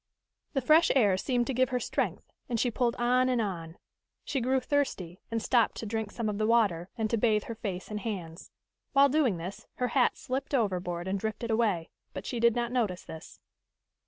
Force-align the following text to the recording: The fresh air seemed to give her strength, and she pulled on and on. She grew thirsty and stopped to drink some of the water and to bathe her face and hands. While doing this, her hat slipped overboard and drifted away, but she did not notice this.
The 0.53 0.61
fresh 0.63 0.89
air 0.95 1.15
seemed 1.15 1.45
to 1.45 1.53
give 1.53 1.69
her 1.69 1.79
strength, 1.79 2.31
and 2.49 2.59
she 2.59 2.71
pulled 2.71 2.95
on 2.95 3.29
and 3.29 3.39
on. 3.39 3.77
She 4.25 4.41
grew 4.41 4.59
thirsty 4.59 5.19
and 5.29 5.43
stopped 5.43 5.75
to 5.75 5.85
drink 5.85 6.09
some 6.09 6.27
of 6.27 6.39
the 6.39 6.47
water 6.47 6.89
and 6.97 7.07
to 7.11 7.17
bathe 7.19 7.43
her 7.43 7.53
face 7.53 7.91
and 7.91 7.99
hands. 7.99 8.49
While 8.93 9.09
doing 9.09 9.37
this, 9.37 9.67
her 9.75 9.89
hat 9.89 10.17
slipped 10.17 10.55
overboard 10.55 11.07
and 11.07 11.19
drifted 11.19 11.51
away, 11.51 11.91
but 12.13 12.25
she 12.25 12.39
did 12.39 12.55
not 12.55 12.71
notice 12.71 13.03
this. 13.03 13.41